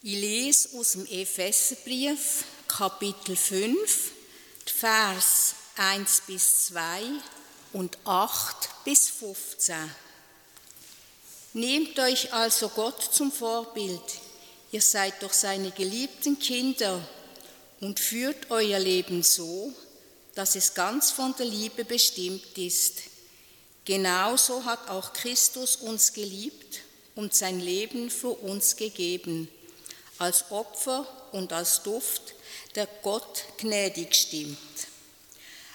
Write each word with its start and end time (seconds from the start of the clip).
Ich 0.00 0.12
lese 0.12 0.78
aus 0.78 0.92
dem 0.92 1.06
Epheserbrief, 1.06 2.44
Kapitel 2.68 3.34
5, 3.34 4.12
Vers 4.64 5.56
1 5.76 6.22
bis 6.28 6.66
2 6.66 7.02
und 7.72 7.98
8 8.04 8.84
bis 8.84 9.08
15. 9.08 9.74
Nehmt 11.54 11.98
euch 11.98 12.32
also 12.32 12.68
Gott 12.68 13.02
zum 13.12 13.32
Vorbild, 13.32 14.00
ihr 14.70 14.82
seid 14.82 15.20
doch 15.20 15.32
seine 15.32 15.72
geliebten 15.72 16.38
Kinder 16.38 17.02
und 17.80 17.98
führt 17.98 18.52
euer 18.52 18.78
Leben 18.78 19.24
so, 19.24 19.72
dass 20.36 20.54
es 20.54 20.74
ganz 20.74 21.10
von 21.10 21.34
der 21.36 21.46
Liebe 21.46 21.84
bestimmt 21.84 22.56
ist. 22.56 22.98
Genauso 23.84 24.64
hat 24.64 24.90
auch 24.90 25.12
Christus 25.12 25.74
uns 25.74 26.12
geliebt 26.12 26.82
und 27.16 27.34
sein 27.34 27.58
Leben 27.58 28.10
für 28.10 28.30
uns 28.30 28.76
gegeben 28.76 29.48
als 30.18 30.50
Opfer 30.50 31.06
und 31.32 31.52
als 31.52 31.82
Duft, 31.82 32.34
der 32.74 32.88
Gott 33.02 33.44
gnädig 33.58 34.14
stimmt. 34.14 34.58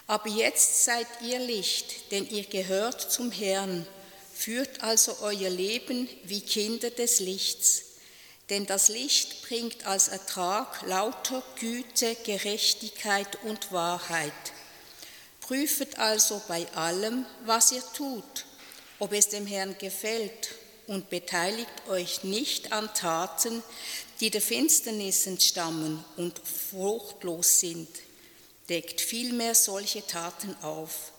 Aber 0.06 0.28
jetzt 0.28 0.84
seid 0.84 1.06
ihr 1.22 1.38
Licht, 1.38 2.10
denn 2.10 2.28
ihr 2.28 2.44
gehört 2.44 3.00
zum 3.00 3.30
Herrn. 3.30 3.86
Führt 4.34 4.82
also 4.82 5.16
euer 5.22 5.48
Leben 5.48 6.08
wie 6.24 6.40
Kinder 6.40 6.90
des 6.90 7.20
Lichts. 7.20 7.82
Denn 8.50 8.66
das 8.66 8.88
Licht 8.88 9.42
bringt 9.48 9.86
als 9.86 10.08
Ertrag 10.08 10.82
lauter 10.82 11.42
Güte, 11.58 12.14
Gerechtigkeit 12.24 13.42
und 13.44 13.72
Wahrheit. 13.72 14.32
Prüfet 15.40 15.98
also 15.98 16.42
bei 16.48 16.66
allem, 16.74 17.24
was 17.44 17.72
ihr 17.72 17.82
tut, 17.94 18.44
ob 18.98 19.12
es 19.12 19.28
dem 19.28 19.46
Herrn 19.46 19.76
gefällt 19.78 20.54
und 20.86 21.08
beteiligt 21.08 21.88
euch 21.88 22.24
nicht 22.24 22.72
an 22.72 22.92
Taten, 22.94 23.62
die 24.20 24.30
der 24.30 24.40
Finsternis 24.40 25.26
entstammen 25.26 26.04
und 26.16 26.40
fruchtlos 26.70 27.60
sind. 27.60 27.88
Deckt 28.68 29.00
vielmehr 29.00 29.54
solche 29.54 30.06
Taten 30.06 30.56
auf. 30.62 31.12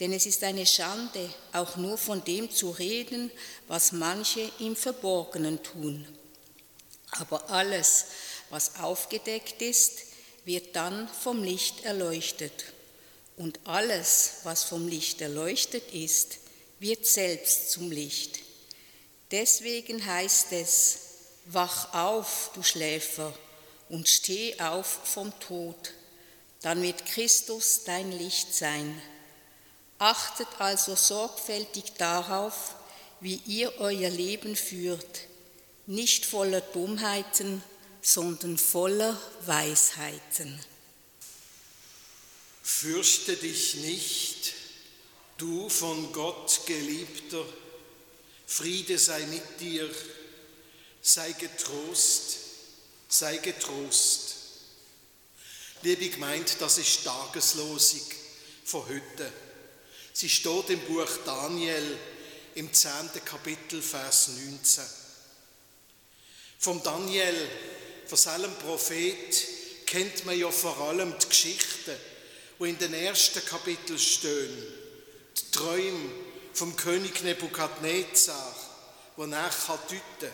Denn 0.00 0.12
es 0.12 0.26
ist 0.26 0.42
eine 0.42 0.66
Schande, 0.66 1.32
auch 1.52 1.76
nur 1.76 1.96
von 1.96 2.24
dem 2.24 2.50
zu 2.50 2.70
reden, 2.70 3.30
was 3.68 3.92
manche 3.92 4.50
im 4.58 4.74
Verborgenen 4.74 5.62
tun. 5.62 6.06
Aber 7.12 7.50
alles, 7.50 8.06
was 8.50 8.76
aufgedeckt 8.76 9.62
ist, 9.62 10.00
wird 10.44 10.74
dann 10.74 11.08
vom 11.08 11.42
Licht 11.42 11.84
erleuchtet. 11.84 12.64
Und 13.36 13.60
alles, 13.64 14.40
was 14.42 14.64
vom 14.64 14.88
Licht 14.88 15.20
erleuchtet 15.20 15.92
ist, 15.92 16.38
wird 16.80 17.06
selbst 17.06 17.70
zum 17.70 17.90
Licht. 17.90 18.40
Deswegen 19.30 20.04
heißt 20.04 20.52
es, 20.52 20.98
wach 21.46 21.92
auf, 21.94 22.50
du 22.54 22.62
Schläfer, 22.62 23.32
und 23.88 24.08
steh 24.08 24.58
auf 24.58 24.86
vom 25.04 25.38
Tod, 25.40 25.92
dann 26.62 26.82
wird 26.82 27.04
Christus 27.06 27.82
dein 27.84 28.12
Licht 28.12 28.54
sein. 28.54 29.00
Achtet 29.98 30.48
also 30.58 30.96
sorgfältig 30.96 31.92
darauf, 31.98 32.74
wie 33.20 33.40
ihr 33.46 33.78
euer 33.78 34.10
Leben 34.10 34.56
führt, 34.56 35.20
nicht 35.86 36.24
voller 36.24 36.60
Dummheiten, 36.60 37.62
sondern 38.00 38.58
voller 38.58 39.20
Weisheiten. 39.46 40.58
Fürchte 42.62 43.36
dich 43.36 43.74
nicht, 43.76 44.54
du 45.36 45.68
von 45.68 46.12
Gott 46.12 46.60
geliebter, 46.66 47.44
Friede 48.46 48.98
sei 48.98 49.24
mit 49.26 49.60
dir, 49.60 49.90
sei 51.02 51.32
getrost, 51.32 52.38
sei 53.08 53.38
getrost. 53.38 54.36
Liebe 55.82 56.08
gemeint, 56.08 56.56
das 56.60 56.78
ist 56.78 57.04
Tageslosung 57.04 58.06
von 58.64 58.88
heute. 58.88 59.32
Sie 60.12 60.28
steht 60.28 60.70
im 60.70 60.80
Buch 60.86 61.10
Daniel 61.26 61.98
im 62.54 62.72
10. 62.72 62.90
Kapitel, 63.24 63.82
Vers 63.82 64.28
19. 64.28 64.84
Vom 66.60 66.80
Daniel, 66.84 67.50
von 68.06 68.18
seinem 68.18 68.54
Prophet, 68.58 69.46
kennt 69.86 70.24
man 70.24 70.38
ja 70.38 70.50
vor 70.52 70.78
allem 70.82 71.18
die 71.18 71.28
Geschichten, 71.28 71.96
wo 72.58 72.64
in 72.64 72.78
den 72.78 72.94
ersten 72.94 73.44
Kapitel 73.44 73.98
stehen, 73.98 74.56
die 75.36 75.50
Träume 75.50 76.10
vom 76.52 76.76
König 76.76 77.24
Nebukadnezar, 77.24 78.54
wo 79.16 79.26
nach 79.26 79.66
deuten 79.88 80.32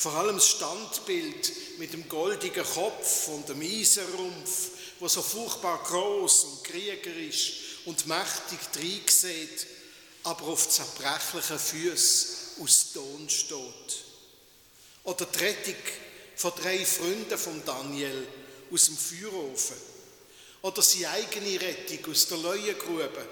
Vor 0.00 0.14
allem 0.14 0.36
das 0.36 0.48
Standbild 0.48 1.78
mit 1.78 1.92
dem 1.92 2.08
goldigen 2.08 2.64
Kopf 2.64 3.28
und 3.28 3.46
dem 3.50 3.60
Eisenrumpf, 3.60 4.70
wo 4.98 5.06
so 5.08 5.20
furchtbar 5.20 5.78
groß 5.84 6.44
und 6.44 6.64
kriegerisch 6.64 7.82
und 7.84 8.06
mächtig 8.06 9.10
sieht, 9.10 9.66
aber 10.22 10.44
auf 10.44 10.70
zerbrechlichen 10.70 11.58
Füßen 11.58 12.62
aus 12.62 12.92
Ton 12.94 13.28
steht. 13.28 14.04
Oder 15.04 15.26
die 15.26 15.38
Rettung 15.38 15.82
von 16.34 16.52
drei 16.56 16.82
Freunden 16.86 17.36
von 17.36 17.62
Daniel 17.66 18.26
aus 18.72 18.86
dem 18.86 18.96
Feuerofen. 18.96 19.76
Oder 20.62 20.80
seine 20.80 21.10
eigene 21.10 21.60
Rettung 21.60 22.10
aus 22.10 22.26
der 22.26 22.38
Leuengrube. 22.38 23.28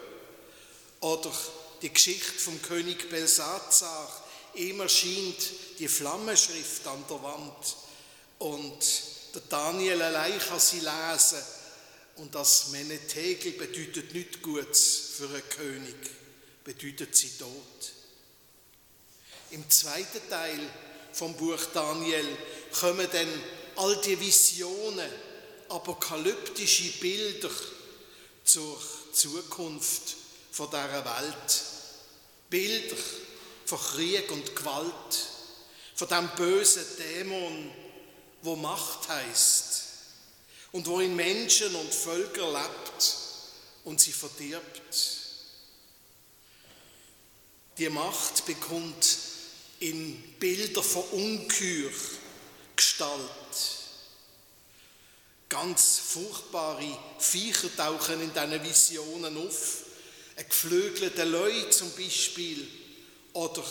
Oder 1.00 1.32
die 1.80 1.94
Geschichte 1.94 2.38
vom 2.38 2.60
König 2.60 3.08
Belsazar. 3.08 4.27
Ihm 4.58 4.80
erscheint 4.80 5.52
die 5.78 5.86
Flammenschrift 5.86 6.84
an 6.88 7.04
der 7.08 7.22
Wand 7.22 7.76
und 8.40 8.78
der 9.32 9.42
Daniel 9.48 10.02
allein 10.02 10.36
kann 10.40 10.58
sie 10.58 10.80
lesen. 10.80 11.38
Und 12.16 12.34
das 12.34 12.68
Menetegel 12.70 13.52
bedeutet 13.52 14.12
nichts 14.12 14.42
Gutes 14.42 15.10
für 15.16 15.28
einen 15.28 15.48
König, 15.48 15.96
bedeutet 16.64 17.14
sie 17.14 17.30
Tod. 17.38 17.92
Im 19.52 19.70
zweiten 19.70 20.28
Teil 20.28 20.58
vom 21.12 21.36
Buch 21.36 21.64
Daniel 21.72 22.26
kommen 22.80 23.06
dann 23.12 23.28
all 23.76 24.00
die 24.00 24.18
Visionen, 24.18 25.08
apokalyptische 25.68 26.98
Bilder 26.98 27.50
zur 28.42 28.82
Zukunft 29.12 30.16
von 30.50 30.68
dieser 30.68 31.04
Welt. 31.04 31.62
Bilder 32.50 32.96
von 33.68 33.78
Krieg 33.78 34.30
und 34.30 34.56
Gewalt, 34.56 35.26
von 35.94 36.08
dem 36.08 36.28
bösen 36.36 36.86
Dämon, 36.96 37.70
wo 38.40 38.56
Macht 38.56 39.08
heißt 39.08 39.82
und 40.72 40.86
wo 40.86 41.00
in 41.00 41.14
Menschen 41.14 41.74
und 41.74 41.92
Völker 41.92 42.50
lebt 42.50 43.16
und 43.84 44.00
sie 44.00 44.12
verdirbt. 44.12 44.96
Die 47.76 47.90
Macht 47.90 48.46
bekommt 48.46 49.18
in 49.80 50.16
Bilder 50.38 50.82
von 50.82 51.04
Unkür 51.10 51.90
Gestalt. 52.74 53.20
Ganz 55.50 55.98
furchtbare 55.98 56.98
Viecher 57.18 57.74
tauchen 57.76 58.22
in 58.22 58.32
diesen 58.32 58.64
Visionen 58.64 59.46
auf 59.46 59.84
ein 60.36 60.48
geflügelter 60.48 61.26
Leu 61.26 61.64
zum 61.64 61.90
Beispiel 61.92 62.66
oder 63.32 63.64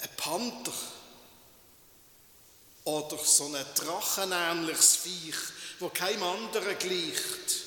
ein 0.00 0.08
Panther 0.16 0.72
oder 2.84 3.18
so 3.18 3.46
ein 3.46 3.64
drachenähnliches 3.74 4.96
Viech, 4.96 5.36
wo 5.78 5.88
keinem 5.88 6.22
anderen 6.22 6.78
gleicht 6.78 7.64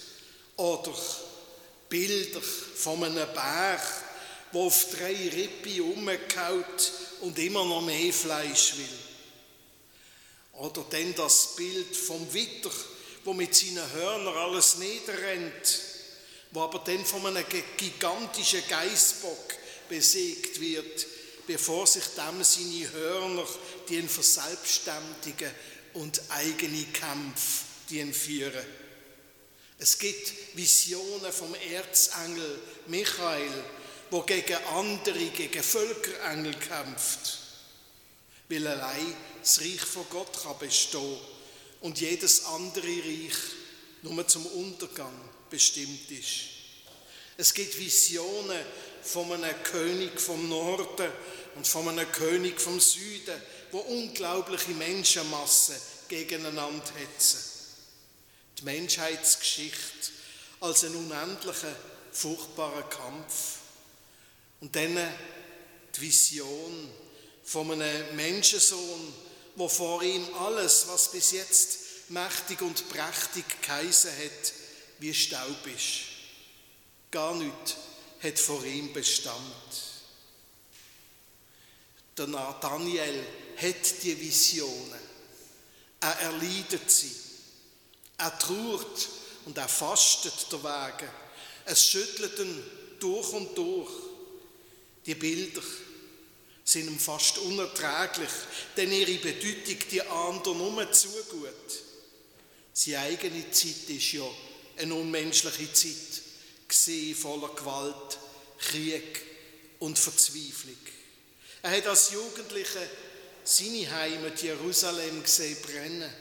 oder 0.57 0.93
Bilder 1.89 2.41
von 2.41 3.03
einem 3.03 3.27
Bär, 3.33 3.81
wo 4.51 4.67
auf 4.67 4.87
drei 4.91 5.29
Rippen 5.29 5.81
umgehaut 5.81 6.91
und 7.21 7.37
immer 7.39 7.65
noch 7.65 7.81
mehr 7.81 8.13
Fleisch 8.13 8.77
will. 8.77 8.99
Oder 10.53 10.83
denn 10.91 11.15
das 11.15 11.55
Bild 11.55 11.95
vom 11.95 12.31
Witter, 12.33 12.71
wo 13.23 13.33
mit 13.33 13.55
seinen 13.55 13.91
Hörnern 13.93 14.37
alles 14.37 14.77
niederrennt 14.77 15.93
wo 16.53 16.61
aber 16.61 16.79
dann 16.79 17.03
von 17.03 17.25
einem 17.25 17.43
gigantischen 17.77 18.61
Geißbock 18.67 19.55
besiegt 19.89 20.59
wird, 20.59 21.07
bevor 21.47 21.85
sich 21.87 22.03
dem 22.15 22.43
seine 22.43 22.91
Hörner 22.91 23.47
die 23.89 23.95
ihn 23.95 24.09
verselbstständigen 24.09 25.51
und 25.93 26.21
eigene 26.29 26.85
Kämpfe 26.85 27.65
die 27.89 28.13
führen. 28.13 28.65
Es 29.77 29.97
gibt 29.97 30.33
Visionen 30.55 31.31
vom 31.31 31.53
Erzengel 31.55 32.59
Michael, 32.87 33.51
wo 34.09 34.21
gegen 34.21 34.57
andere, 34.73 35.25
gegen 35.25 35.63
Völkerengel 35.63 36.53
kämpft, 36.55 37.39
weil 38.49 38.65
allein 38.67 39.15
das 39.41 39.59
Reich 39.59 39.81
von 39.81 40.05
Gott 40.09 40.41
kann 40.41 40.57
bestehen 40.59 41.17
und 41.81 41.99
jedes 41.99 42.45
andere 42.45 42.87
Reich 42.87 43.35
nur 44.03 44.27
zum 44.27 44.45
Untergang 44.45 45.13
bestimmt 45.49 46.09
ist. 46.11 46.53
Es 47.35 47.53
gibt 47.53 47.77
Visionen 47.77 48.63
von 49.03 49.31
einem 49.31 49.63
König 49.63 50.19
vom 50.19 50.49
Norden 50.49 51.11
und 51.55 51.67
von 51.67 51.87
einem 51.89 52.09
König 52.11 52.59
vom 52.59 52.79
Süden, 52.79 53.39
wo 53.71 53.79
unglaubliche 53.79 54.71
Menschenmassen 54.71 55.75
gegeneinander 56.07 56.91
hetzen. 56.95 57.39
Die 58.59 58.63
Menschheitsgeschichte 58.63 60.11
als 60.61 60.83
ein 60.83 60.95
unendlicher, 60.95 61.75
furchtbarer 62.11 62.83
Kampf. 62.83 63.57
Und 64.61 64.75
dann 64.75 64.97
die 65.95 66.01
Vision 66.01 66.89
von 67.43 67.71
einem 67.71 68.15
Menschensohn, 68.15 69.13
wo 69.55 69.67
vor 69.67 70.01
ihm 70.01 70.25
alles, 70.35 70.85
was 70.87 71.11
bis 71.11 71.31
jetzt 71.31 71.79
mächtig 72.09 72.61
und 72.61 72.87
prächtig 72.89 73.43
geheißen 73.61 74.11
hat, 74.11 74.53
wie 74.99 75.13
Staub 75.13 75.67
ist. 75.67 75.99
Gar 77.11 77.35
nichts 77.35 77.75
hat 78.23 78.39
vor 78.39 78.63
ihm 78.63 78.93
Bestand. 78.93 79.35
Der 82.17 82.27
Nathaniel 82.27 83.23
hat 83.57 84.03
die 84.03 84.19
Visionen. 84.19 84.99
Er 85.99 86.19
erleidet 86.19 86.89
sie. 86.89 87.15
Er 88.17 88.37
trauert 88.39 89.09
und 89.45 89.57
er 89.57 89.67
fastet 89.67 90.51
der 90.51 90.63
Wege. 90.63 91.09
Es 91.65 91.85
schüttelt 91.85 92.39
ihn 92.39 92.63
durch 92.99 93.29
und 93.33 93.57
durch. 93.57 93.91
Die 95.05 95.15
Bilder 95.15 95.61
sind 96.63 96.87
ihm 96.87 96.99
fast 96.99 97.39
unerträglich, 97.39 98.31
denn 98.77 98.91
ihre 98.91 99.15
Bedeutung, 99.15 99.77
die 99.91 99.97
er 99.99 100.41
nur 100.53 100.91
zu 100.91 101.09
gut. 101.29 101.49
Seine 102.73 102.99
eigene 102.99 103.51
Zeit 103.51 103.89
ist 103.89 104.13
ja 104.13 104.23
eine 104.77 104.95
unmenschliche 104.95 105.73
Zeit, 105.73 106.22
gesehen 106.73 107.15
voller 107.15 107.49
Gewalt, 107.49 108.17
Krieg 108.57 109.21
und 109.79 109.99
Verzweiflung. 109.99 110.77
Er 111.61 111.77
hat 111.77 111.87
als 111.87 112.11
Jugendlicher 112.11 112.87
seine 113.43 113.89
Heimat 113.91 114.41
Jerusalem 114.41 115.21
gesehen 115.21 115.61
brennen. 115.61 116.11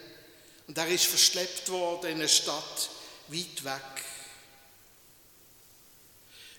Und 0.67 0.77
er 0.79 0.89
ist 0.89 1.07
verschleppt 1.07 1.69
worden 1.71 2.11
in 2.11 2.17
eine 2.19 2.29
Stadt 2.29 2.91
weit 3.29 3.65
weg. 3.65 4.05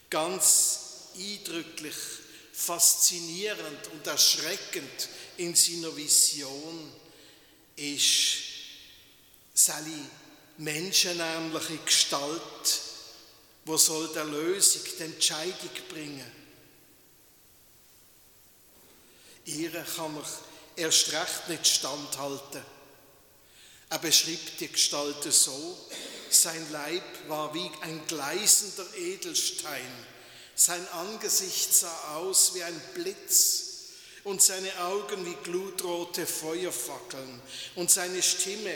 Ganz 0.09 0.79
eindrücklich, 1.15 1.95
faszinierend 2.51 3.87
und 3.91 4.05
erschreckend 4.07 5.09
in 5.37 5.55
seiner 5.55 5.95
Vision 5.95 6.91
ist 7.75 8.43
seine 9.53 10.09
menschenähnliche 10.57 11.77
Gestalt, 11.85 12.81
wo 13.65 13.77
soll 13.77 14.09
der 14.13 14.25
Lösung, 14.25 14.81
die 14.99 15.03
Entscheidung 15.03 15.69
bringen. 15.89 16.31
Ihre 19.45 19.83
kann 19.83 20.13
man 20.13 20.23
erst 20.75 21.11
recht 21.11 21.49
nicht 21.49 21.67
standhalten. 21.67 22.61
Er 23.89 23.99
beschreibt 23.99 24.59
die 24.59 24.69
Gestalt 24.69 25.23
so, 25.31 25.77
sein 26.29 26.65
Leib 26.71 27.03
war 27.27 27.53
wie 27.53 27.69
ein 27.81 28.01
gleißender 28.07 28.95
Edelstein, 28.95 29.91
sein 30.55 30.87
Angesicht 30.89 31.73
sah 31.73 32.15
aus 32.15 32.55
wie 32.55 32.63
ein 32.63 32.81
Blitz 32.93 33.73
und 34.23 34.41
seine 34.41 34.75
Augen 34.79 35.25
wie 35.25 35.37
glutrote 35.43 36.25
Feuerfackeln 36.25 37.41
und 37.75 37.91
seine 37.91 38.21
Stimme 38.21 38.75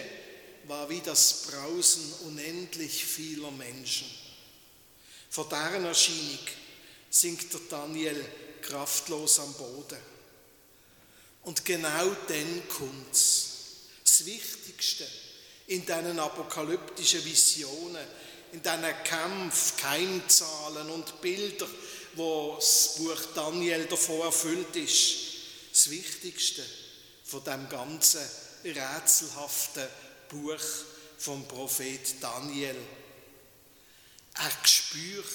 war 0.65 0.89
wie 0.89 1.01
das 1.01 1.43
Brausen 1.43 2.13
unendlich 2.25 3.05
vieler 3.05 3.51
Menschen. 3.51 4.07
Vor 5.37 5.47
deren 5.49 5.85
Erscheinung 5.85 6.39
sinkt 7.11 7.53
der 7.53 7.59
Daniel 7.69 8.25
kraftlos 8.59 9.37
am 9.37 9.53
Boden. 9.53 9.99
Und 11.43 11.63
genau 11.63 12.07
dann 12.27 12.67
kommt's. 12.67 13.49
Das 14.03 14.25
Wichtigste 14.25 15.07
in 15.67 15.85
diesen 15.85 16.17
apokalyptischen 16.17 17.23
Visionen, 17.23 18.03
in 18.51 18.63
diesen 18.63 19.03
Kämpfen, 19.03 19.77
Keimzahlen 19.77 20.89
und 20.89 21.21
Bilder, 21.21 21.67
wo 22.15 22.55
das 22.55 22.95
Buch 22.97 23.21
Daniel 23.35 23.85
davon 23.85 24.21
erfüllt 24.21 24.75
ist. 24.75 25.17
Das 25.71 25.91
Wichtigste 25.91 26.63
von 27.23 27.43
dem 27.43 27.69
ganzen 27.69 28.27
rätselhaften 28.63 29.87
Buch 30.29 30.57
vom 31.19 31.47
Prophet 31.47 32.15
Daniel. 32.23 32.75
Er 34.39 34.67
spürt 34.67 35.25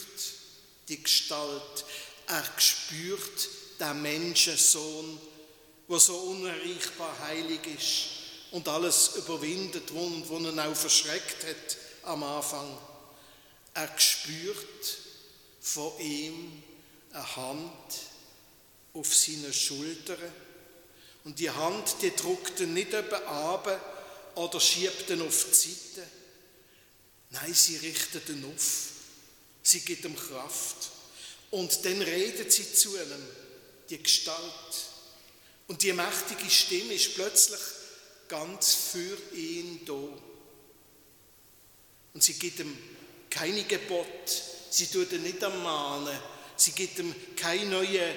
die 0.89 1.03
Gestalt, 1.03 1.85
er 2.27 2.45
spürt 2.59 3.49
den 3.81 4.03
Menschensohn, 4.03 5.21
wo 5.89 5.99
so 5.99 6.17
unerreichbar 6.17 7.19
heilig 7.21 7.61
ist 7.77 8.23
und 8.53 8.69
alles 8.69 9.17
überwindet, 9.17 9.93
wo, 9.93 10.39
ihn 10.39 10.59
auch 10.59 10.77
verschreckt 10.77 11.45
hat 11.45 11.77
am 12.05 12.23
Anfang. 12.23 12.79
Er 13.75 13.91
spürt 13.99 14.99
von 15.61 15.99
ihm 15.99 16.63
eine 17.13 17.37
Hand 17.37 17.73
auf 18.95 19.15
seine 19.15 19.53
Schultern 19.53 20.33
und 21.25 21.39
die 21.39 21.51
Hand, 21.51 21.97
die 22.03 22.15
druckt 22.15 22.61
ihn 22.61 22.75
nicht 22.75 22.93
eben 22.93 23.15
ab 23.27 24.33
oder 24.35 24.61
schiebt 24.61 25.11
ihn 25.11 25.23
auf 25.23 25.47
die 25.51 25.55
Seite. 25.55 26.09
Nein, 27.31 27.55
sie 27.55 27.77
richtet 27.77 28.29
ihn 28.29 28.45
auf. 28.55 28.92
Sie 29.63 29.81
gibt 29.81 30.05
ihm 30.05 30.17
Kraft. 30.17 30.91
Und 31.51 31.85
dann 31.85 32.01
redet 32.01 32.53
sie 32.53 32.73
zu 32.73 32.97
ihm, 32.97 33.27
die 33.91 34.03
Gestalt. 34.03 34.39
Und 35.69 35.83
die 35.83 35.93
mächtige 35.93 36.51
Stimme 36.51 36.95
ist 36.95 37.15
plötzlich 37.15 37.61
ganz 38.29 38.75
für 38.75 39.19
ihn 39.35 39.81
da. 39.85 39.93
Und 42.15 42.23
sie 42.23 42.35
gibt 42.35 42.61
ihm 42.61 42.77
keine 43.31 43.65
Gebot, 43.65 44.07
sie 44.71 44.87
tut 44.87 45.13
ihn 45.13 45.23
nicht 45.23 45.43
ermahnen, 45.43 46.19
sie 46.57 46.73
gibt 46.73 46.99
ihm 46.99 47.15
keinen 47.37 47.71
neuen 47.71 48.15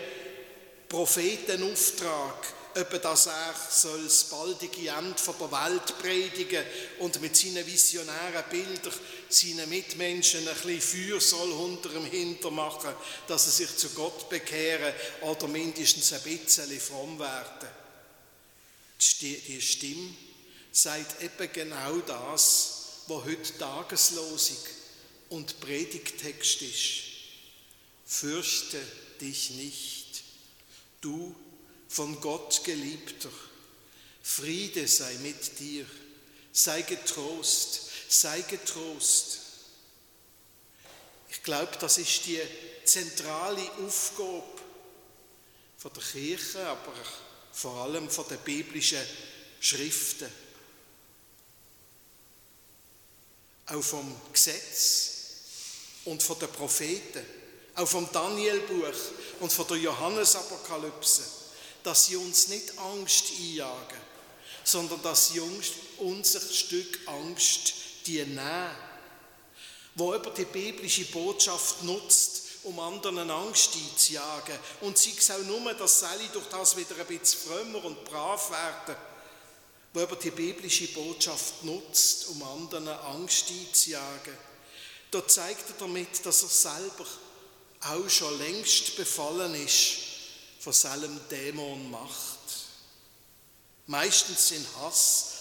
Prophetenauftrag, 0.89 2.45
etwa 2.75 2.97
dass 2.97 3.27
er 3.27 3.55
soll 3.69 4.03
das 4.03 4.25
baldige 4.25 4.89
Ende 4.89 5.15
der 5.15 5.51
Welt 5.51 5.97
predigen 5.99 6.63
und 6.99 7.21
mit 7.21 7.35
seinen 7.35 7.65
visionären 7.65 8.43
Bildern 8.49 8.93
seinen 9.29 9.69
Mitmenschen 9.69 10.47
ein 10.47 10.55
bisschen 10.55 10.81
Feuer 10.81 11.21
soll 11.21 11.51
unter 11.51 11.89
dem 11.89 12.05
Hinter 12.05 12.51
machen, 12.51 12.93
dass 13.27 13.45
sie 13.45 13.63
sich 13.63 13.77
zu 13.77 13.89
Gott 13.91 14.29
bekehren 14.29 14.93
oder 15.21 15.47
mindestens 15.47 16.13
ein 16.13 16.21
bisschen 16.21 16.79
fromm 16.79 17.17
werden. 17.17 17.69
Die 19.21 19.61
Stimme 19.61 20.13
sagt 20.71 21.21
eben 21.21 21.53
genau 21.53 21.97
das, 21.99 23.03
was 23.07 23.23
heute 23.23 23.57
Tageslosung 23.57 24.57
und 25.29 25.59
Predigtext 25.59 26.61
ist. 26.61 27.03
Fürchte 28.05 28.81
dich 29.21 29.51
nicht, 29.51 30.23
du 31.01 31.35
von 31.95 32.19
Gott 32.19 32.61
geliebter. 32.65 33.29
Friede 34.21 34.85
sei 34.85 35.13
mit 35.21 35.57
dir, 35.59 35.85
sei 36.51 36.81
getrost, 36.81 37.89
sei 38.09 38.41
getrost. 38.41 39.39
Ich 41.29 41.41
glaube, 41.41 41.71
das 41.79 41.97
ist 41.97 42.25
die 42.25 42.41
zentrale 42.83 43.61
Aufgabe 43.85 44.43
von 45.77 45.91
der 45.93 46.03
Kirche, 46.03 46.67
aber 46.67 46.93
vor 47.53 47.83
allem 47.83 48.09
von 48.09 48.27
den 48.27 48.39
biblischen 48.39 49.05
Schriften. 49.61 50.29
Auch 53.67 53.81
vom 53.81 54.19
Gesetz 54.33 55.11
und 56.03 56.21
von 56.21 56.37
den 56.39 56.51
Propheten, 56.51 57.25
auch 57.75 57.87
vom 57.87 58.11
Danielbuch 58.11 58.95
und 59.39 59.53
von 59.53 59.67
der 59.69 59.77
Johannesapokalypse 59.77 61.44
dass 61.85 62.05
sie 62.05 62.15
uns 62.15 62.47
nicht 62.47 62.77
Angst 62.79 63.25
einjagen, 63.39 63.99
sondern 64.63 65.01
dass 65.03 65.29
sie 65.29 65.39
uns, 65.39 66.35
ein 66.35 66.53
Stück 66.53 66.99
Angst 67.07 67.73
die 68.07 68.23
nehmen, 68.23 68.71
wo 69.93 70.13
über 70.13 70.31
die 70.31 70.45
biblische 70.45 71.05
Botschaft 71.05 71.83
nutzt, 71.83 72.41
um 72.63 72.79
anderen 72.79 73.29
Angst 73.29 73.75
einzujagen. 73.75 74.57
Und 74.81 74.97
sei 74.97 75.11
es 75.15 75.29
auch 75.29 75.39
nur, 75.43 75.73
dass 75.75 75.99
sie 75.99 76.27
durch 76.33 76.47
das 76.47 76.75
wieder 76.75 76.95
ein 76.97 77.05
bisschen 77.05 77.39
frömmer 77.39 77.85
und 77.85 78.03
brav 78.03 78.49
werden, 78.49 78.95
wo 79.93 80.01
über 80.01 80.15
die 80.15 80.31
biblische 80.31 80.87
Botschaft 80.87 81.63
nutzt, 81.63 82.27
um 82.29 82.41
anderen 82.43 82.87
Angst 82.87 83.45
einzujagen. 83.49 84.35
Da 85.11 85.25
zeigt 85.27 85.69
er 85.69 85.75
damit, 85.79 86.25
dass 86.25 86.41
er 86.41 86.49
selber 86.49 87.05
auch 87.81 88.09
schon 88.09 88.37
längst 88.39 88.97
befallen 88.97 89.53
ist 89.63 90.04
von 90.65 90.73
seinem 90.73 91.19
Dämon 91.29 91.91
macht. 91.91 92.39
Meistens 93.85 94.47
sind 94.47 94.65
Hass 94.79 95.33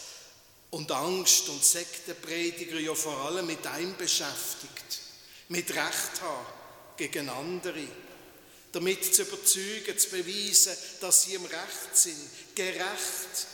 und 0.69 0.93
Angst 0.93 1.49
und 1.49 1.65
Sektenprediger 1.65 2.79
ja 2.79 2.95
vor 2.95 3.17
allem 3.21 3.47
mit 3.47 3.67
einem 3.67 3.97
beschäftigt, 3.97 5.01
mit 5.49 5.71
Recht 5.71 6.21
haben 6.21 6.47
gegen 6.99 7.31
andere. 7.31 7.89
damit 8.73 9.15
zu 9.15 9.23
überzeugen, 9.23 9.97
zu 9.97 10.11
beweisen, 10.11 10.77
dass 11.01 11.23
sie 11.23 11.35
im 11.35 11.45
Recht 11.47 11.95
sind, 11.95 12.29
gerecht 12.55 13.47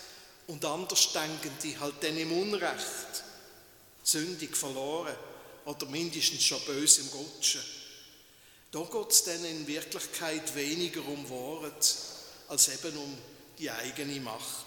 und 0.49 0.65
Andersdenkende 0.65 1.79
halt 1.79 2.03
dann 2.03 2.17
im 2.17 2.33
Unrecht, 2.33 3.23
sündig 4.03 4.57
verloren 4.57 5.15
oder 5.67 5.87
mindestens 5.87 6.43
schon 6.43 6.61
böse 6.63 7.03
im 7.03 7.09
Rutschen. 7.09 7.80
Da 8.71 8.83
geht 8.83 9.11
es 9.11 9.25
dann 9.25 9.45
in 9.45 9.67
Wirklichkeit 9.67 10.55
weniger 10.55 11.05
um 11.07 11.29
Worte 11.29 11.95
als 12.49 12.69
eben 12.69 12.97
um 12.97 13.19
die 13.59 13.71
eigene 13.71 14.21
Macht. 14.21 14.67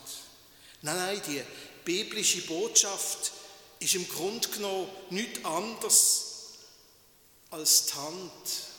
Nein, 0.81 0.98
nein, 0.98 1.22
die 1.27 1.41
biblische 1.86 2.41
Botschaft 2.41 3.31
ist 3.79 3.95
im 3.95 4.07
Grunde 4.07 4.48
genommen 4.50 4.89
nichts 5.10 5.43
anderes 5.45 6.24
als 7.50 7.86
die 7.86 7.93
Hand, 7.93 8.31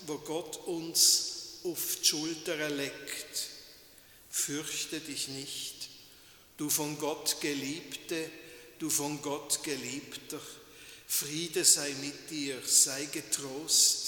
wo 0.06 0.18
Gott 0.18 0.56
uns 0.66 1.60
auf 1.64 1.96
die 2.00 2.04
Schulter 2.06 2.68
legt. 2.68 3.48
Fürchte 4.30 5.00
dich 5.00 5.28
nicht, 5.28 5.88
du 6.58 6.68
von 6.68 6.98
Gott 6.98 7.40
Geliebte, 7.40 8.30
du 8.78 8.90
von 8.90 9.22
Gott 9.22 9.62
Geliebter. 9.62 10.40
Friede 11.06 11.64
sei 11.64 11.94
mit 12.00 12.30
dir, 12.30 12.60
sei 12.66 13.06
getrost, 13.06 14.03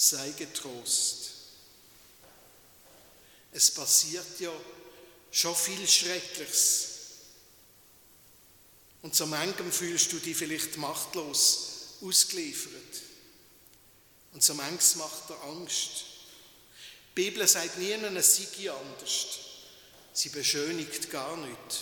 sei 0.00 0.30
getrost. 0.30 1.30
Es 3.52 3.70
passiert 3.70 4.40
ja 4.40 4.52
schon 5.30 5.54
viel 5.54 5.86
Schreckliches. 5.86 6.86
Und 9.02 9.14
so 9.14 9.26
manchem 9.26 9.70
fühlst 9.70 10.10
du 10.12 10.18
dich 10.18 10.36
vielleicht 10.36 10.78
machtlos 10.78 11.98
ausgeliefert. 12.00 13.02
Und 14.32 14.42
so 14.42 14.54
manches 14.54 14.96
macht 14.96 15.28
dir 15.28 15.38
Angst. 15.42 15.90
Die 17.10 17.22
Bibel 17.22 17.46
sagt 17.46 17.76
nie, 17.76 17.92
es 17.92 18.36
sei 18.36 18.70
anders. 18.70 19.26
Sie 20.14 20.30
beschönigt 20.30 21.10
gar 21.10 21.36
nicht. 21.36 21.80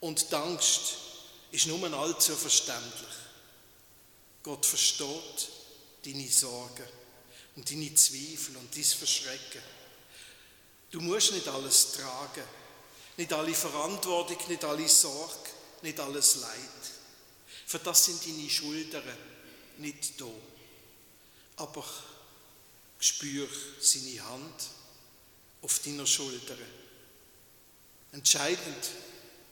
Und 0.00 0.32
die 0.32 0.34
Angst 0.34 0.96
ist 1.52 1.66
nur 1.66 1.92
allzu 1.92 2.34
verständlich. 2.34 3.08
Gott 4.42 4.66
versteht 4.66 5.48
deine 6.04 6.28
Sorgen 6.28 6.99
und 7.60 7.70
deine 7.70 7.94
Zweifel 7.94 8.56
und 8.56 8.74
dein 8.74 8.82
Verschrecken. 8.82 9.60
Du 10.90 11.00
musst 11.00 11.32
nicht 11.32 11.46
alles 11.46 11.92
tragen, 11.92 12.42
nicht 13.18 13.32
alle 13.34 13.52
Verantwortung, 13.52 14.38
nicht 14.48 14.64
alle 14.64 14.88
Sorge, 14.88 15.50
nicht 15.82 16.00
alles 16.00 16.36
Leid. 16.36 16.50
Für 17.66 17.78
das 17.78 18.06
sind 18.06 18.24
deine 18.24 18.48
Schultern 18.48 19.02
nicht 19.76 20.18
da. 20.18 20.30
Aber 21.56 21.84
spür 22.98 23.46
seine 23.78 24.24
Hand 24.24 24.64
auf 25.60 25.80
deiner 25.80 26.06
Schulter. 26.06 26.56
Entscheidend 28.12 28.88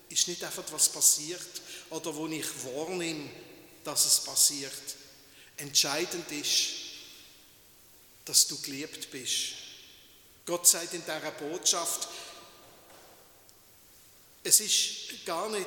ist 0.09 0.29
nicht 0.29 0.43
einfach, 0.43 0.65
was 0.73 0.89
passiert 0.89 1.47
oder 1.91 2.15
wo 2.17 2.27
ich 2.27 2.47
wahrnehme, 2.65 3.29
dass 3.85 4.07
es 4.07 4.25
passiert. 4.25 4.73
Entscheidend 5.59 6.33
ist, 6.33 6.88
dass 8.29 8.47
du 8.47 8.61
geliebt 8.61 9.11
bist. 9.11 9.55
Gott 10.45 10.67
sagt 10.67 10.95
in 10.95 11.03
dieser 11.03 11.31
Botschaft, 11.33 12.09
es 14.45 14.61
ist 14.61 15.27
gar 15.27 15.49
nicht 15.49 15.67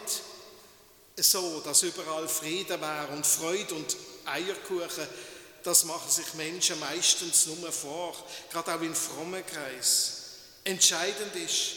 so, 1.17 1.59
dass 1.61 1.83
überall 1.83 2.27
Frieden 2.27 2.79
wäre 2.79 3.07
und 3.09 3.25
Freude 3.25 3.75
und 3.75 3.95
Eierkuchen, 4.25 5.07
das 5.63 5.83
machen 5.85 6.09
sich 6.09 6.33
Menschen 6.35 6.79
meistens 6.79 7.47
nur 7.47 7.71
vor, 7.71 8.15
gerade 8.51 8.75
auch 8.75 8.81
in 8.81 8.95
frommen 8.95 9.45
Kreis. 9.45 10.13
Entscheidend 10.63 11.35
ist, 11.35 11.73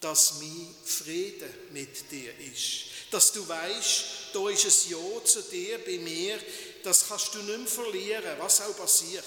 dass 0.00 0.34
mein 0.34 0.74
Frieden 0.84 1.52
mit 1.72 2.10
dir 2.10 2.32
ist. 2.38 2.84
Dass 3.10 3.32
du 3.32 3.46
weißt, 3.46 4.04
da 4.32 4.48
ist 4.50 4.64
ein 4.64 4.90
Ja 4.90 5.24
zu 5.24 5.42
dir 5.42 5.78
bei 5.78 5.98
mir, 5.98 6.38
das 6.82 7.08
kannst 7.08 7.34
du 7.34 7.38
nicht 7.38 7.58
mehr 7.58 7.66
verlieren, 7.66 8.38
was 8.38 8.60
auch 8.60 8.76
passiert. 8.76 9.24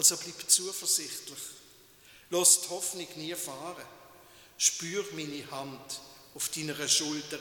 Also 0.00 0.16
bleib 0.16 0.48
zuversichtlich. 0.50 1.38
Lass 2.30 2.62
die 2.62 2.68
Hoffnung 2.70 3.06
nie 3.16 3.34
fahren. 3.34 3.84
Spür 4.56 5.04
meine 5.12 5.50
Hand 5.50 6.00
auf 6.34 6.48
deiner 6.48 6.88
Schulter. 6.88 7.38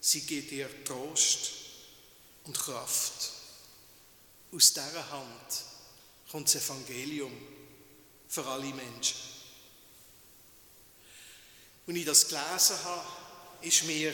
Sie 0.00 0.22
gibt 0.22 0.50
dir 0.50 0.68
Trost 0.84 1.50
und 2.42 2.58
Kraft. 2.58 3.30
Aus 4.52 4.72
dieser 4.72 5.10
Hand 5.12 5.62
kommt 6.28 6.52
das 6.52 6.56
Evangelium 6.56 7.32
für 8.28 8.44
alle 8.46 8.74
Menschen. 8.74 9.16
Als 11.86 11.96
ich 11.96 12.04
das 12.04 12.26
gelesen 12.26 12.82
habe, 12.82 13.06
ist 13.60 13.84
mir 13.84 14.12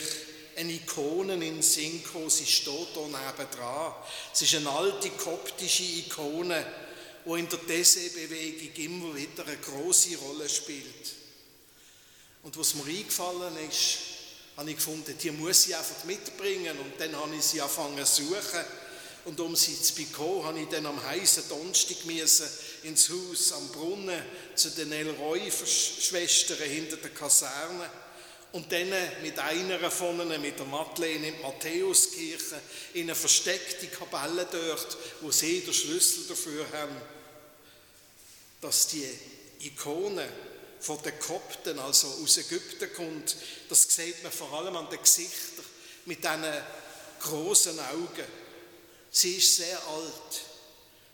eine 0.57 0.73
Ikone 0.73 1.33
in 1.33 1.39
den. 1.39 1.63
Sie 1.63 2.45
steht 2.45 2.87
hier 2.93 3.07
nebendran. 3.07 3.95
Es 4.31 4.43
ist 4.43 4.53
eine 4.53 4.69
alte 4.69 5.09
koptische 5.09 5.81
Ikone, 5.81 6.90
die 7.25 7.39
in 7.39 7.49
der 7.49 7.59
Dessé-Bewegung 7.59 8.75
immer 8.75 9.15
wieder 9.15 9.45
eine 9.45 9.57
große 9.57 10.17
Rolle 10.17 10.49
spielt. 10.49 11.13
Und 12.43 12.57
was 12.57 12.75
mir 12.75 12.85
eingefallen 12.85 13.55
ist, 13.69 13.97
habe 14.57 14.69
ich 14.69 14.75
gefunden, 14.75 15.15
die 15.21 15.31
muss 15.31 15.67
ich 15.67 15.75
einfach 15.75 16.03
mitbringen. 16.05 16.77
Und 16.77 16.99
dann 16.99 17.15
habe 17.15 17.35
ich 17.35 17.43
sie 17.43 17.61
angefangen 17.61 18.05
zu 18.05 18.23
suchen. 18.23 18.65
Und 19.25 19.39
um 19.39 19.55
sie 19.55 19.79
zu 19.79 19.93
bekommen, 19.93 20.43
habe 20.43 20.59
ich 20.61 20.69
dann 20.69 20.85
am 20.87 21.01
heißen 21.03 21.43
Donnerstag 21.49 21.97
ins 22.83 23.09
Haus 23.09 23.53
am 23.53 23.67
Brunnen 23.67 24.19
zu 24.55 24.71
den 24.71 24.91
Elroy-Schwestern 24.91 26.57
hinter 26.57 26.97
der 26.97 27.11
Kaserne. 27.11 27.89
Und 28.51 28.69
dann 28.71 28.91
mit 29.21 29.39
einer 29.39 29.89
von 29.89 30.19
ihnen, 30.19 30.41
mit 30.41 30.59
der 30.59 30.65
Madeleine 30.65 31.29
in 31.29 31.35
die 31.37 31.41
Matthäuskirche, 31.41 32.59
in 32.93 33.03
eine 33.03 33.15
versteckte 33.15 33.87
Kapelle 33.87 34.45
dort, 34.51 34.97
wo 35.21 35.31
sie 35.31 35.61
den 35.61 35.73
Schlüssel 35.73 36.25
dafür 36.27 36.65
haben, 36.73 36.95
dass 38.59 38.87
die 38.87 39.07
Ikone 39.61 40.27
von 40.81 41.01
den 41.01 41.17
Kopten, 41.19 41.79
also 41.79 42.07
aus 42.07 42.37
Ägypten 42.37 42.93
kommt, 42.93 43.37
das 43.69 43.83
sieht 43.83 44.21
man 44.21 44.31
vor 44.31 44.51
allem 44.53 44.75
an 44.75 44.89
den 44.89 45.01
Gesichtern 45.01 45.65
mit 46.05 46.23
diesen 46.23 46.53
großen 47.21 47.79
Augen. 47.79 48.27
Sie 49.11 49.35
ist 49.35 49.55
sehr 49.55 49.79
alt. 49.87 50.41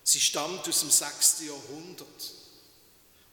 Sie 0.03 0.21
stammt 0.21 0.67
aus 0.67 0.79
dem 0.79 0.89
6. 0.89 1.41
Jahrhundert. 1.41 2.31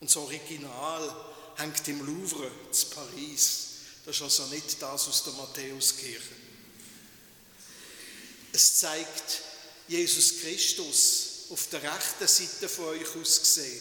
Und 0.00 0.10
das 0.10 0.16
Original 0.16 1.16
hängt 1.56 1.86
im 1.88 2.04
Louvre 2.04 2.50
zu 2.72 2.86
Paris. 2.86 3.73
Das 4.04 4.16
ist 4.16 4.22
also 4.22 4.46
nicht 4.46 4.80
das 4.80 5.08
aus 5.08 5.24
der 5.24 5.32
Matthäuskirche. 5.34 6.34
Es 8.52 8.78
zeigt 8.78 9.42
Jesus 9.88 10.40
Christus 10.40 11.46
auf 11.50 11.66
der 11.68 11.82
rechten 11.82 12.26
Seite 12.26 12.68
von 12.68 12.86
euch 12.86 13.16
aus 13.16 13.40
gesehen. 13.40 13.80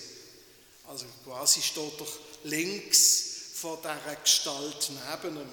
Also 0.88 1.06
quasi 1.24 1.62
steht 1.62 2.00
doch 2.00 2.20
links 2.44 3.24
vor 3.56 3.78
dieser 3.78 4.16
Gestalt 4.16 4.90
neben 4.90 5.38
ihm. 5.38 5.50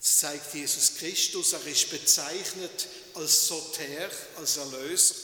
Es 0.00 0.18
zeigt 0.18 0.54
Jesus 0.54 0.94
Christus, 0.96 1.52
er 1.52 1.66
ist 1.66 1.90
bezeichnet 1.90 2.88
als 3.14 3.48
Soter, 3.48 4.10
als 4.36 4.56
Erlöser. 4.56 5.14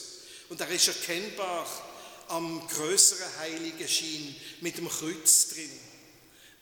Und 0.49 0.59
er 0.59 0.69
ist 0.69 0.87
erkennbar 0.87 1.65
am 2.27 2.67
größeren 2.67 3.37
Heiligenschein 3.39 4.35
mit 4.61 4.77
dem 4.77 4.89
Kreuz 4.89 5.49
drin. 5.49 5.71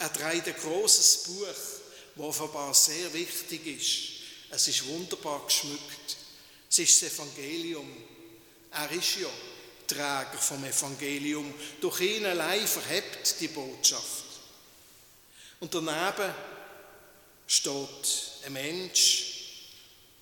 Er 0.03 0.11
trägt 0.11 0.49
ein 0.49 0.55
großes 0.55 1.23
Buch, 1.23 1.45
das 1.47 2.25
offenbar 2.25 2.73
sehr 2.73 3.13
wichtig 3.13 3.65
ist. 3.67 4.53
Es 4.53 4.67
ist 4.67 4.85
wunderbar 4.85 5.45
geschmückt. 5.45 6.17
Es 6.69 6.79
ist 6.79 7.01
das 7.01 7.13
Evangelium. 7.13 7.89
Er 8.71 8.91
ist 8.91 9.15
ja 9.15 9.29
Träger 9.87 10.37
vom 10.37 10.61
Evangelium. 10.65 11.53
Durch 11.79 12.01
ihn 12.01 12.25
allein 12.25 12.67
verhebt 12.67 13.39
die 13.39 13.47
Botschaft. 13.47 14.25
Und 15.61 15.73
daneben 15.73 16.33
steht 17.47 18.43
ein 18.45 18.51
Mensch, 18.51 19.25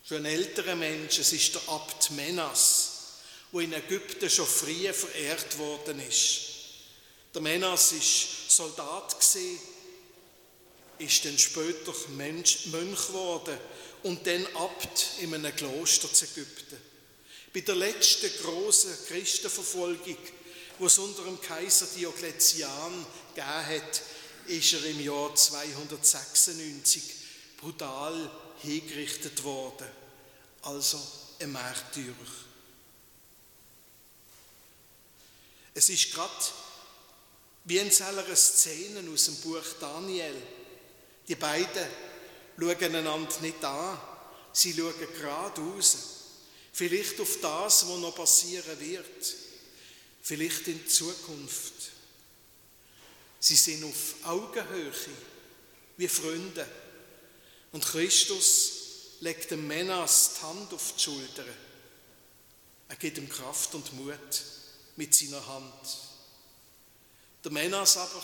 schon 0.08 0.18
ein 0.18 0.26
älterer 0.26 0.76
Mensch, 0.76 1.18
es 1.18 1.34
ist 1.34 1.56
der 1.56 1.68
Abt 1.70 2.12
Menas, 2.12 2.92
wo 3.52 3.60
in 3.60 3.74
Ägypten 3.74 4.30
schon 4.30 4.46
früh 4.46 4.94
verehrt 4.94 5.58
worden 5.58 6.08
ist. 6.08 6.50
Der 7.34 7.42
Menas 7.42 7.94
ist 7.94 8.50
Soldat 8.50 9.16
ist 10.98 11.26
dann 11.26 11.38
später 11.38 11.94
Mönch 12.10 12.66
geworden 12.72 13.58
und 14.04 14.28
dann 14.28 14.46
Abt 14.56 15.08
in 15.20 15.34
einem 15.34 15.56
Kloster 15.56 16.12
zu 16.12 16.26
Ägypten. 16.26 16.78
Bei 17.54 17.62
der 17.62 17.76
letzten 17.76 18.30
großen 18.44 18.92
Christenverfolgung, 19.08 20.18
wo 20.80 20.88
es 20.88 20.98
unter 20.98 21.24
dem 21.24 21.40
Kaiser 21.40 21.88
Diokletian 21.98 23.06
gegeben 23.34 23.66
hat, 23.68 24.02
ist 24.48 24.74
er 24.74 24.86
im 24.86 25.00
Jahr 25.00 25.34
296 25.34 27.04
brutal 27.58 28.30
hingerichtet 28.62 29.44
worden. 29.44 29.88
Also 30.64 31.00
ein 31.40 31.52
Märtyrer. 31.52 32.16
Es 35.74 35.90
ist 35.90 36.14
gerade 36.14 36.32
wie 37.72 37.78
in 37.78 37.90
einer 38.04 38.36
Szene 38.36 39.10
aus 39.10 39.25
dem 39.25 39.36
Buch 39.38 39.63
Daniel. 39.80 40.36
Die 41.25 41.36
beiden 41.36 41.88
schauen 42.60 42.96
einander 42.96 43.40
nicht 43.40 43.63
an, 43.63 43.98
sie 44.51 44.74
schauen 44.74 44.94
geradeaus. 45.00 45.98
Vielleicht 46.74 47.18
auf 47.22 47.38
das, 47.42 47.88
was 47.88 47.98
noch 47.98 48.13
passieren 48.13 48.78
wird. 48.78 49.36
Vielleicht 50.22 50.68
in 50.68 50.86
Zukunft. 50.86 51.74
Sie 53.40 53.56
sind 53.56 53.86
auf 53.86 54.16
Augenhöhe, 54.25 54.92
wie 55.96 56.10
Freunde. 56.10 56.68
Und 57.72 57.86
Christus 57.86 58.72
legt 59.22 59.50
dem 59.50 59.66
Menas 59.66 60.32
die 60.36 60.42
Hand 60.42 60.74
auf 60.74 60.94
die 60.98 61.04
Schulter. 61.04 61.46
Er 62.90 62.96
gibt 62.98 63.18
ihm 63.18 63.30
Kraft 63.30 63.74
und 63.75 63.94
Mut 63.94 64.44
mit 64.98 65.16
seiner 65.16 65.48
Hand. 65.48 66.11
Der 67.44 67.52
Menas 67.52 67.98
aber, 67.98 68.24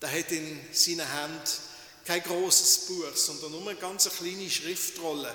der 0.00 0.12
hat 0.12 0.30
in 0.30 0.60
seiner 0.72 1.10
Hand 1.10 1.60
kein 2.04 2.22
großes 2.22 2.86
Buch, 2.86 3.16
sondern 3.16 3.50
nur 3.52 3.68
eine 3.68 3.78
ganz 3.78 4.08
kleine 4.08 4.48
Schriftrolle. 4.48 5.34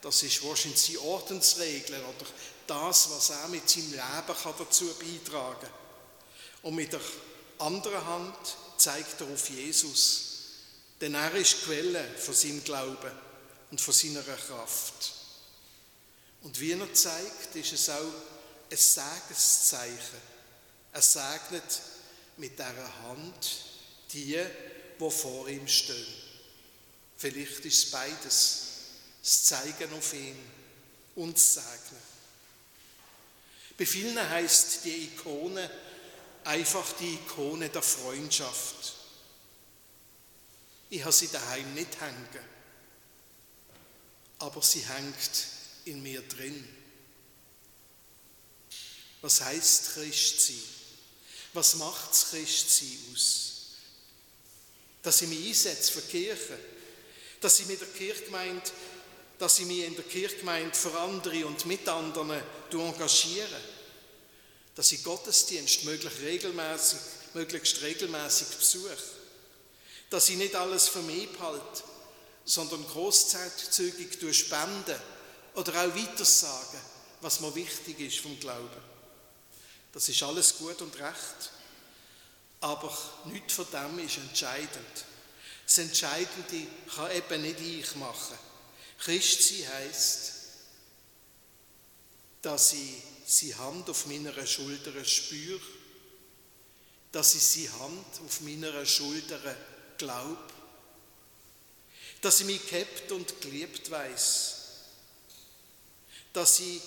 Das 0.00 0.22
ist 0.24 0.44
wahrscheinlich 0.44 0.82
seine 0.82 1.00
Ordensregeln 1.00 2.02
oder 2.04 2.26
das, 2.66 3.10
was 3.10 3.30
er 3.30 3.48
mit 3.48 3.68
seinem 3.70 3.92
Leben 3.92 4.38
kann 4.42 4.54
dazu 4.58 4.86
beitragen 4.94 5.60
kann. 5.60 5.70
Und 6.62 6.74
mit 6.74 6.92
der 6.92 7.00
anderen 7.58 8.04
Hand 8.04 8.56
zeigt 8.76 9.20
er 9.20 9.28
auf 9.28 9.48
Jesus, 9.48 10.22
denn 11.00 11.14
er 11.14 11.32
ist 11.34 11.52
die 11.52 11.64
Quelle 11.66 12.04
von 12.18 12.34
seinem 12.34 12.64
Glauben 12.64 13.12
und 13.70 13.80
von 13.80 13.94
seiner 13.94 14.22
Kraft. 14.22 15.12
Und 16.42 16.58
wie 16.58 16.72
er 16.72 16.94
zeigt, 16.94 17.54
ist 17.54 17.72
es 17.72 17.88
auch 17.88 18.00
ein 18.70 18.76
Segenszeichen. 18.76 20.31
Er 20.92 21.02
segnet 21.02 21.80
mit 22.36 22.58
dieser 22.58 23.02
Hand 23.02 23.64
die, 24.12 24.38
wo 24.98 25.10
vor 25.10 25.48
ihm 25.48 25.66
stehen. 25.66 26.06
Vielleicht 27.16 27.64
ist 27.64 27.84
es 27.84 27.90
beides, 27.90 28.62
das 29.22 29.44
Zeigen 29.44 29.92
auf 29.94 30.12
ihn 30.12 30.38
und 31.16 31.34
das 31.34 31.54
Segnen. 31.54 32.02
Bei 33.78 33.86
vielen 33.86 34.30
heißt 34.30 34.84
die 34.84 35.04
Ikone 35.04 35.70
einfach 36.44 36.92
die 36.98 37.14
Ikone 37.14 37.68
der 37.68 37.82
Freundschaft. 37.82 38.94
Ich 40.90 41.02
habe 41.02 41.12
sie 41.12 41.28
daheim 41.28 41.72
nicht 41.74 42.00
hängen, 42.00 42.44
aber 44.40 44.60
sie 44.60 44.84
hängt 44.84 45.46
in 45.86 46.02
mir 46.02 46.20
drin. 46.28 46.68
Was 49.22 49.40
heißt 49.40 49.94
Christsein? 49.94 50.81
Was 51.52 51.76
macht 51.76 52.10
das 52.10 52.30
Christsein 52.30 52.98
aus? 53.12 53.50
Dass 55.02 55.22
ich 55.22 55.28
mich 55.28 55.48
einsetze 55.48 55.92
für 55.92 56.02
die 56.02 56.24
Kirche, 56.24 56.58
dass 57.40 57.60
ich 57.60 57.66
mit 57.66 57.80
der 57.80 57.88
Kirchgemeinde, 57.88 58.70
dass 59.38 59.58
ich 59.58 59.66
mich 59.66 59.84
in 59.84 59.96
der 59.96 60.04
Kirchgemeinde 60.04 60.74
für 60.74 60.98
andere 60.98 61.46
und 61.46 61.66
mit 61.66 61.86
anderen 61.88 62.40
engagiere, 62.70 63.60
dass 64.74 64.92
ich 64.92 65.02
Gottesdienst 65.02 65.84
möglichst 65.84 66.20
regelmäßig, 66.20 66.98
möglichst 67.34 67.82
regelmäßig 67.82 68.48
besuche, 68.48 68.96
dass 70.08 70.28
ich 70.28 70.36
nicht 70.36 70.54
alles 70.54 70.88
für 70.88 71.02
mich 71.02 71.30
behalte, 71.32 71.82
sondern 72.44 72.86
großzügig 72.86 74.18
durch 74.20 74.38
Spenden 74.38 75.00
oder 75.54 75.72
auch 75.72 75.96
weitersagen, 75.96 76.80
was 77.20 77.40
mir 77.40 77.54
wichtig 77.54 78.00
ist 78.00 78.20
vom 78.20 78.38
Glauben. 78.40 78.91
Das 79.92 80.08
ist 80.08 80.22
alles 80.22 80.56
gut 80.56 80.80
und 80.80 80.98
recht, 80.98 81.50
aber 82.60 82.96
nichts 83.26 83.54
von 83.54 83.66
dem 83.70 83.98
ist 83.98 84.16
entscheidend. 84.16 85.04
Das 85.66 85.78
Entscheidende 85.78 86.66
kann 86.94 87.10
eben 87.12 87.42
nicht 87.42 87.60
ich 87.60 87.96
machen. 87.96 88.38
Christsein 88.98 89.68
heisst, 89.68 90.32
dass 92.40 92.72
ich 92.72 93.02
seine 93.26 93.58
Hand 93.58 93.90
auf 93.90 94.06
meiner 94.06 94.46
Schulter 94.46 95.04
spüre, 95.04 95.60
dass 97.12 97.34
ich 97.34 97.42
seine 97.42 97.80
Hand 97.80 98.20
auf 98.24 98.40
meiner 98.40 98.84
Schulter 98.86 99.40
glaube, 99.98 100.52
dass 102.20 102.40
ich 102.40 102.46
mich 102.46 102.66
gehabt 102.68 103.12
und 103.12 103.40
geliebt 103.40 103.90
weiß, 103.90 104.56
dass 106.32 106.60
ich 106.60 106.80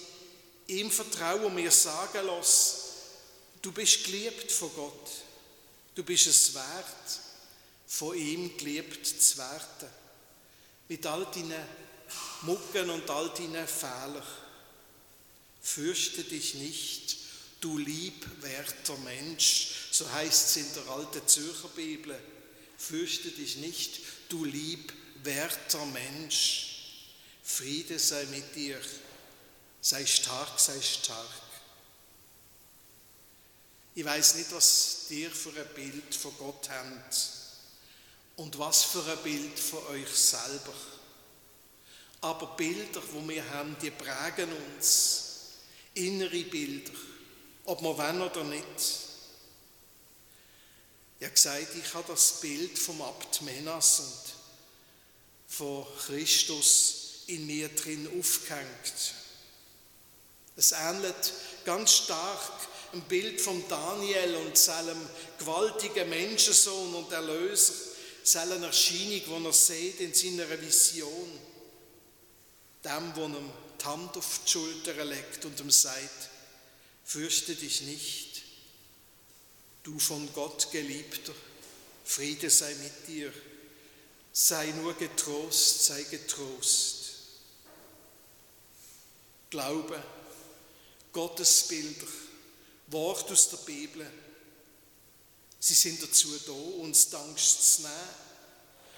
ihm 0.68 0.90
vertraue 0.90 1.46
und 1.46 1.56
mir 1.56 1.72
sagen 1.72 2.26
lasse, 2.26 2.85
Du 3.66 3.72
bist 3.72 4.04
geliebt 4.04 4.52
von 4.52 4.72
Gott. 4.76 5.10
Du 5.96 6.04
bist 6.04 6.28
es 6.28 6.54
wert, 6.54 7.20
von 7.88 8.16
ihm 8.16 8.56
geliebt 8.58 9.08
zu 9.08 9.40
werden. 9.40 9.90
Mit 10.88 11.04
all 11.08 11.26
deinen 11.34 11.66
Mucken 12.44 12.92
und 12.92 13.10
all 13.10 13.30
deinen 13.30 13.68
Fehlern. 13.68 14.22
Fürchte 15.64 16.24
dich 16.26 16.54
nicht, 16.54 17.18
du 17.60 17.80
liebwerter 17.80 18.98
Mensch. 18.98 19.72
So 19.90 20.12
heißt 20.12 20.50
es 20.50 20.58
in 20.58 20.74
der 20.76 20.88
alten 20.94 21.28
Zürcher 21.28 21.70
Bibel. 21.70 22.16
Fürchte 22.78 23.30
dich 23.30 23.56
nicht, 23.56 24.00
du 24.30 24.46
liebwerter 24.46 25.84
Mensch. 25.88 27.00
Friede 27.44 27.98
sei 27.98 28.26
mit 28.26 28.56
dir. 28.56 28.80
Sei 29.82 30.06
stark, 30.06 30.60
sei 30.60 30.80
stark. 30.80 31.45
Ich 33.98 34.04
weiß 34.04 34.36
nicht, 34.36 34.52
was 34.52 35.06
dir 35.10 35.32
für 35.32 35.58
ein 35.58 35.74
Bild 35.74 36.14
von 36.14 36.38
Gott 36.38 36.70
habt 36.70 37.30
und 38.36 38.60
was 38.60 38.84
für 38.84 39.04
ein 39.06 39.24
Bild 39.24 39.58
von 39.58 39.88
euch 39.88 40.10
selber. 40.10 40.74
Aber 42.20 42.48
Bilder, 42.58 43.02
wo 43.14 43.26
wir 43.26 43.50
haben, 43.52 43.78
die 43.82 43.92
prägen 43.92 44.52
uns. 44.52 45.22
Innere 45.94 46.44
Bilder, 46.44 46.92
ob 47.64 47.82
wir 47.82 47.98
wollen 47.98 48.22
oder 48.22 48.44
nicht. 48.44 48.66
Ich 51.20 51.26
habe 51.26 51.34
gesagt, 51.34 51.76
ich 51.76 51.94
habe 51.94 52.04
das 52.10 52.42
Bild 52.42 52.78
vom 52.78 53.02
Abt 53.02 53.44
Menas 53.44 54.00
und 54.02 54.34
von 55.48 55.86
Christus 56.06 57.24
in 57.28 57.48
mir 57.48 57.70
drin 57.70 58.10
aufgehängt. 58.20 59.14
Es 60.58 60.74
ähnelt 60.74 61.34
ganz 61.64 61.94
stark 61.94 62.52
ein 62.96 63.02
Bild 63.02 63.42
von 63.42 63.62
Daniel 63.68 64.36
und 64.38 64.58
seinem 64.58 64.98
gewaltigen 65.38 66.10
Menschensohn 66.10 66.96
und 66.96 67.12
Erlöser, 67.12 67.74
seiner 68.24 68.66
Erscheinung, 68.66 69.42
die 69.42 69.46
er 69.46 69.54
sieht 69.54 70.00
in 70.00 70.14
seiner 70.14 70.50
Vision. 70.62 71.40
Dem, 72.84 73.16
wo 73.16 73.26
ihm 73.26 73.52
die 73.80 73.86
Hand 73.86 74.16
auf 74.16 74.40
die 74.46 74.52
Schulter 74.52 75.04
legt 75.04 75.44
und 75.44 75.60
ihm 75.60 75.72
sagt, 75.72 76.30
fürchte 77.04 77.54
dich 77.54 77.82
nicht, 77.82 78.44
du 79.84 80.00
von 80.00 80.32
Gott 80.34 80.72
geliebter, 80.72 81.34
Friede 82.06 82.50
sei 82.50 82.74
mit 82.76 83.08
dir, 83.08 83.34
sei 84.32 84.68
nur 84.68 84.94
getrost, 84.94 85.86
sei 85.86 86.02
getrost. 86.04 87.02
Glaube, 89.50 90.02
Gottesbilder, 91.12 92.08
Wort 92.88 93.32
aus 93.32 93.50
der 93.50 93.58
Bibel. 93.58 94.10
Sie 95.60 95.74
sind 95.74 96.02
dazu 96.02 96.30
da, 96.46 96.52
uns 96.52 97.14
Angst 97.14 97.76
zu 97.76 97.82
nehmen, 97.82 97.94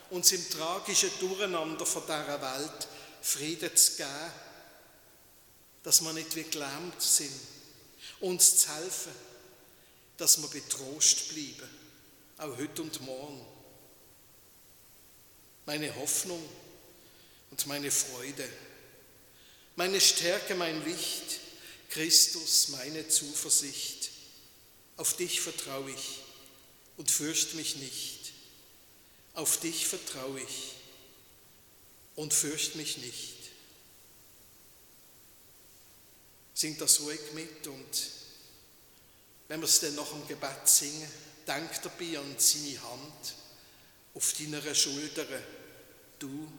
uns 0.10 0.32
im 0.32 0.50
tragischen 0.50 1.12
Durcheinander 1.20 1.86
von 1.86 2.04
dieser 2.04 2.42
Welt 2.42 2.88
Frieden 3.22 3.76
zu 3.76 3.98
geben, 3.98 4.32
dass 5.84 6.02
wir 6.02 6.14
nicht 6.14 6.36
wie 6.36 6.44
gelähmt 6.44 7.02
sind, 7.02 7.32
uns 8.20 8.58
zu 8.58 8.76
helfen, 8.76 9.14
dass 10.18 10.42
wir 10.42 10.50
betrost 10.50 11.30
bleiben, 11.30 11.70
auch 12.38 12.58
heute 12.58 12.82
und 12.82 13.02
morgen. 13.02 13.46
Meine 15.66 15.96
Hoffnung 15.96 16.44
und 17.52 17.68
meine 17.68 17.92
Freude, 17.92 18.48
meine 19.76 20.02
Stärke, 20.02 20.56
mein 20.56 20.84
Licht, 20.84 21.40
Christus, 21.90 22.70
meine 22.70 23.08
Zuversicht. 23.08 24.12
Auf 24.98 25.16
dich 25.16 25.42
vertraue 25.42 25.92
ich 25.92 26.20
und 26.98 27.10
fürchte 27.10 27.56
mich 27.56 27.76
nicht. 27.78 28.34
Auf 29.34 29.60
dich 29.60 29.88
vertraue 29.88 30.42
ich 30.42 30.74
und 32.16 32.34
fürchte 32.34 32.78
mich 32.78 32.98
nicht. 32.98 33.36
Singt 36.54 36.82
das 36.82 37.02
ruhig 37.02 37.20
mit 37.34 37.68
und 37.68 38.12
wenn 39.48 39.62
wir 39.62 39.68
es 39.68 39.80
dann 39.80 39.96
nach 39.96 40.10
dem 40.10 40.28
Gebet 40.28 40.68
singen, 40.68 41.08
denk 41.46 41.82
dabei 41.84 42.18
an 42.18 42.36
seine 42.38 42.82
Hand 42.82 43.36
auf 44.14 44.34
deiner 44.34 44.76
Schulter. 44.76 45.26
Du, 46.18 46.52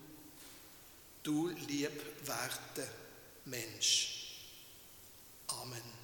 du 1.24 1.48
liebwerte 1.48 2.88
Mensch. 3.44 4.17
Amen. 5.50 5.97